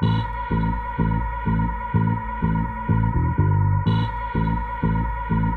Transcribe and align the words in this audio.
Thank 0.00 0.24
you. 5.30 5.53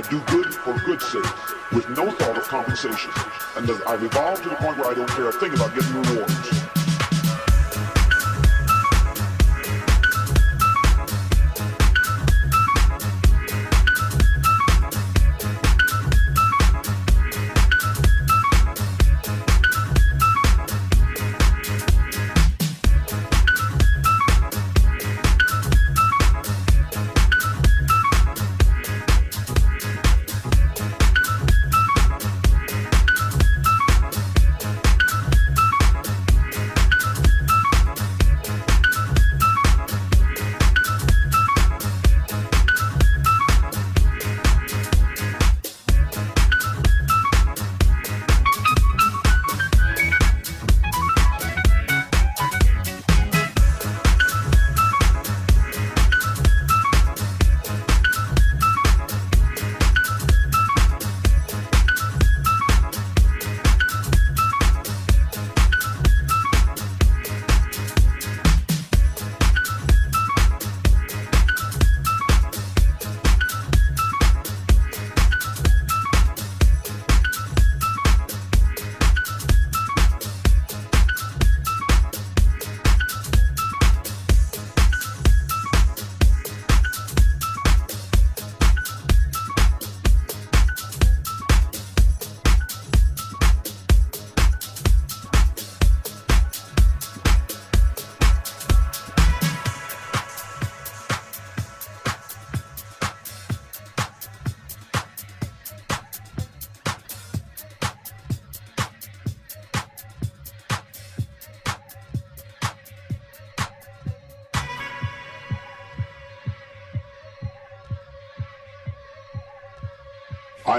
I 0.00 0.02
do 0.08 0.18
good 0.20 0.54
for 0.54 0.72
good's 0.86 1.06
sake, 1.06 1.72
with 1.72 1.86
no 1.90 2.10
thought 2.12 2.38
of 2.38 2.44
compensation. 2.44 3.10
And 3.54 3.70
I've 3.86 4.02
evolved 4.02 4.44
to 4.44 4.48
the 4.48 4.54
point 4.54 4.78
where 4.78 4.90
I 4.90 4.94
don't 4.94 5.10
care 5.10 5.28
a 5.28 5.32
thing 5.32 5.52
about 5.52 5.74
getting 5.74 5.92
rewards. 5.92 6.79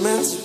Knows 0.00 0.39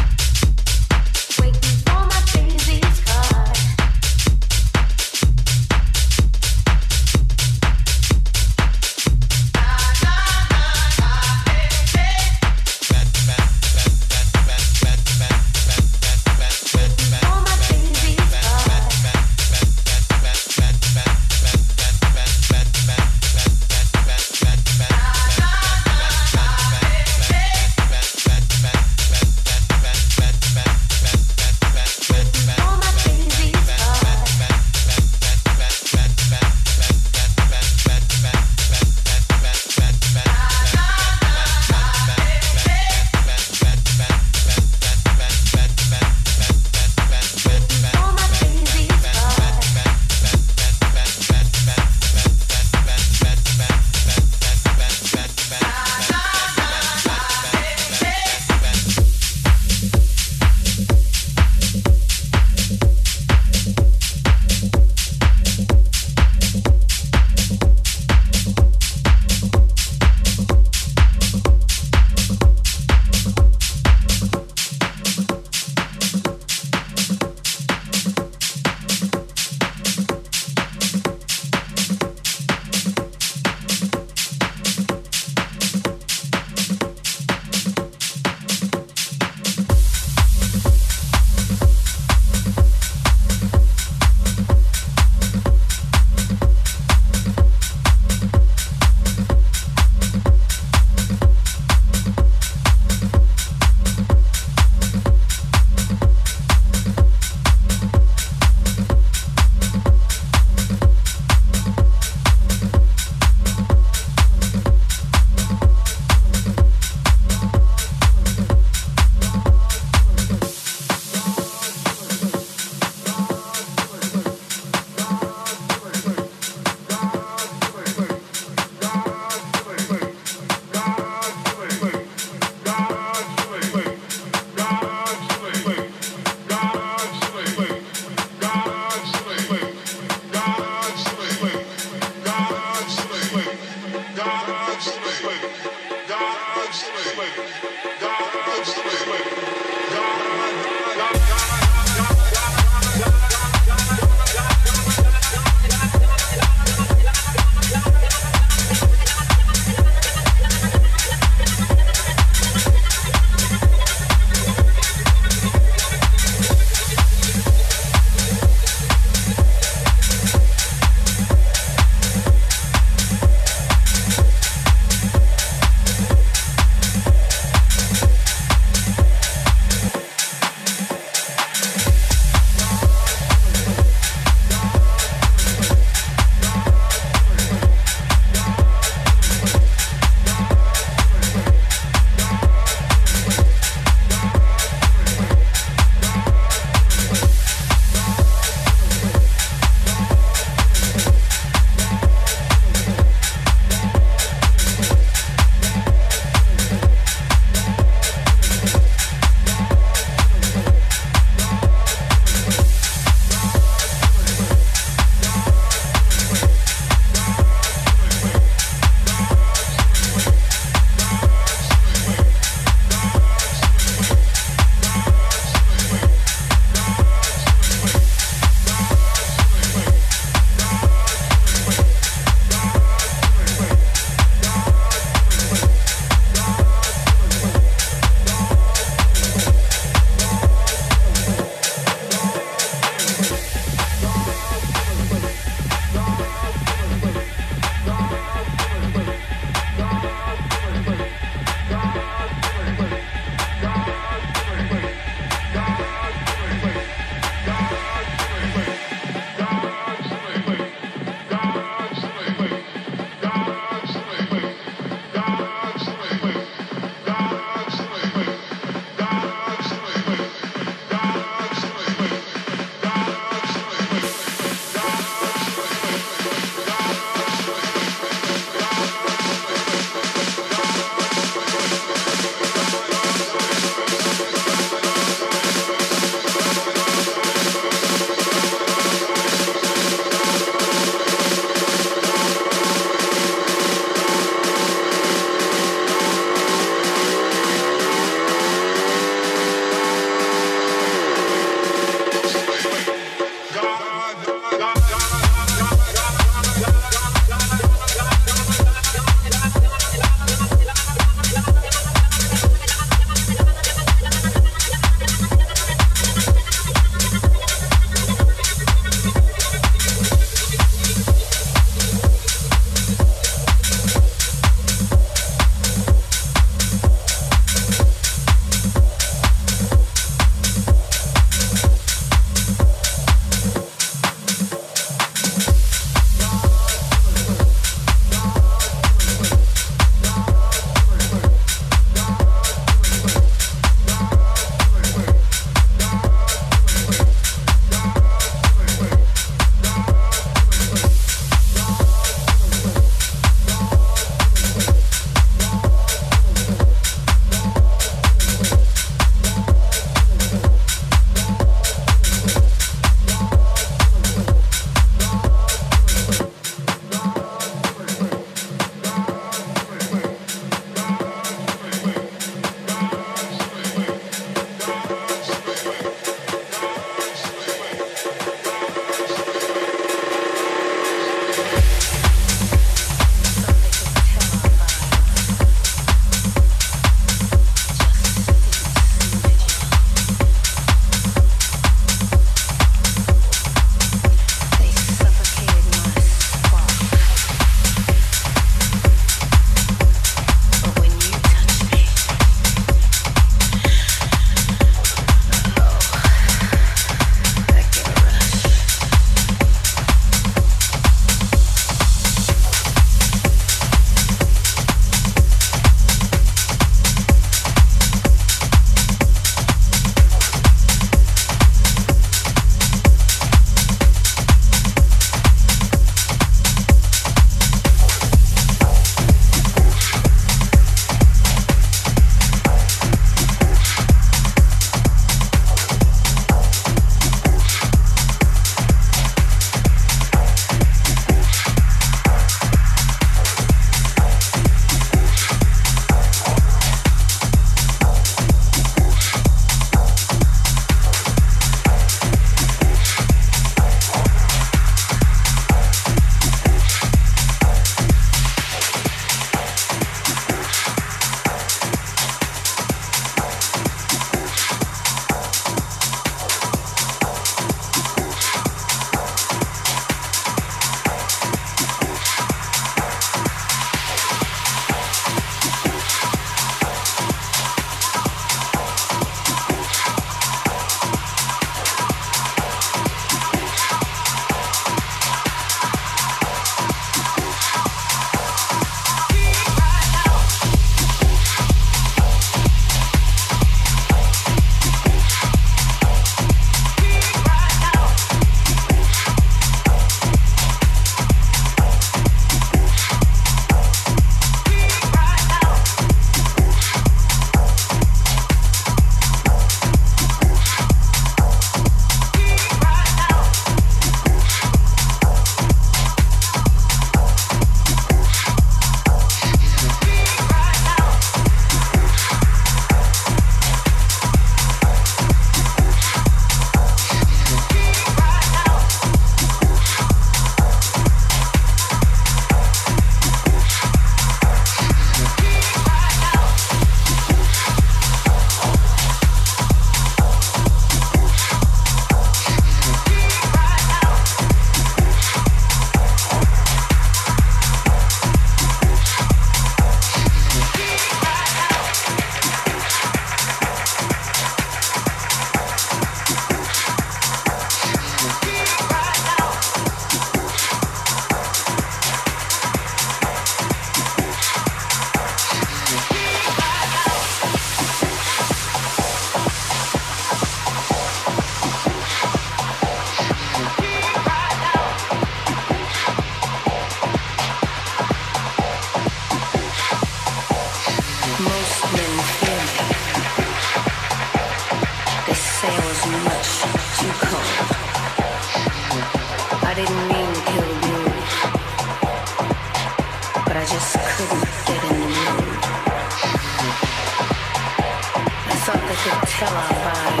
Salama. 599.21 600.00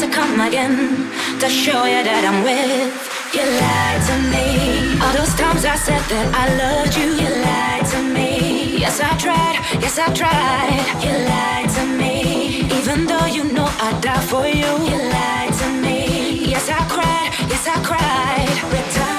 To 0.00 0.06
come 0.08 0.40
again 0.40 0.76
to 1.40 1.48
show 1.48 1.84
you 1.84 2.02
that 2.08 2.22
I'm 2.22 2.44
with. 2.46 2.94
You 3.34 3.44
lied 3.62 4.00
to 4.08 4.16
me. 4.32 4.46
All 5.02 5.12
those 5.12 5.34
times 5.34 5.64
I 5.64 5.74
said 5.74 6.02
that 6.12 6.26
I 6.42 6.44
loved 6.62 6.94
you. 6.96 7.08
You 7.22 7.30
lied 7.46 7.84
to 7.92 7.98
me. 8.14 8.78
Yes, 8.78 9.00
I 9.00 9.10
tried. 9.18 9.58
Yes, 9.82 9.98
I 9.98 10.06
tried. 10.14 10.86
You 11.02 11.14
lied 11.32 11.68
to 11.76 11.84
me. 12.00 12.14
Even 12.78 13.06
though 13.06 13.26
you 13.26 13.44
know 13.52 13.68
I'd 13.86 14.00
die 14.00 14.22
for 14.30 14.46
you. 14.46 14.70
You 14.90 14.98
lied 15.16 15.52
to 15.60 15.68
me. 15.82 16.46
Yes, 16.52 16.68
I 16.68 16.80
cried. 16.94 17.30
Yes, 17.50 17.66
I 17.66 17.76
cried. 17.82 18.48
Return 18.72 19.17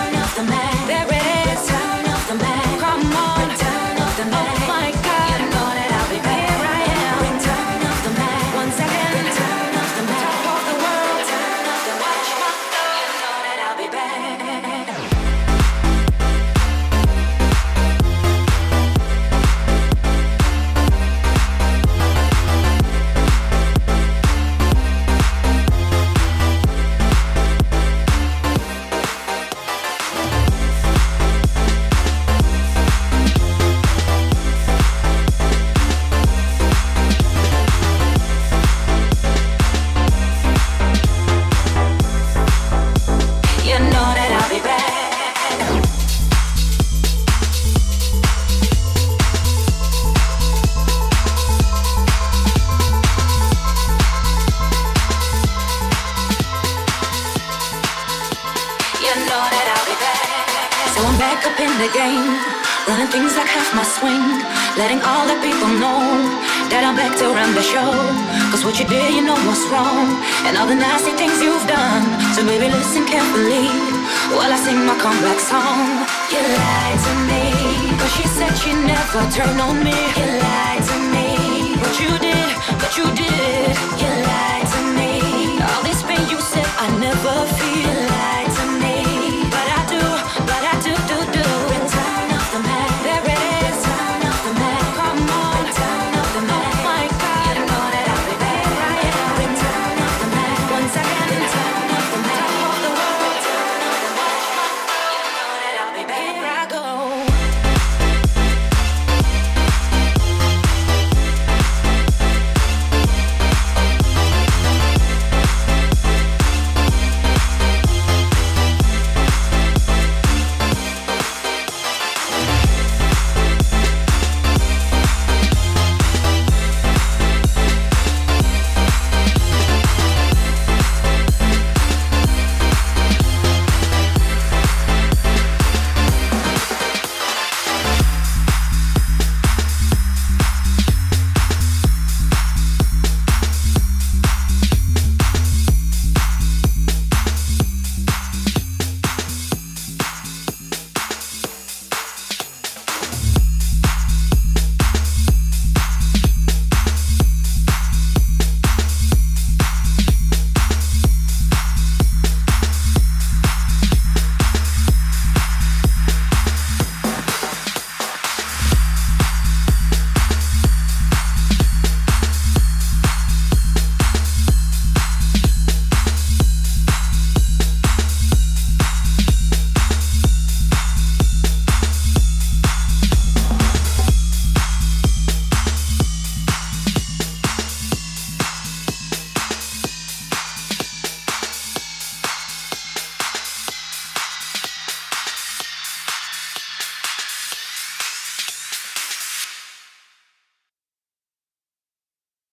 she 78.61 78.73
never 78.73 79.21
turned 79.31 79.61
on 79.61 79.83
me. 79.83 79.95
You 80.19 80.27
lied 80.43 80.83
to 80.91 80.97
me, 81.15 81.75
but 81.81 81.93
you 81.99 82.11
did, 82.19 82.55
but 82.81 82.91
you 82.97 83.05
did. 83.15 83.75
You 84.01 84.09
lied 84.29 84.67
to 84.73 84.81
me, 84.97 85.61
all 85.69 85.83
this 85.83 86.03
pain 86.03 86.27
you 86.29 86.39
said 86.41 86.67
I 86.77 86.87
never 86.99 87.35
feel. 87.57 88.08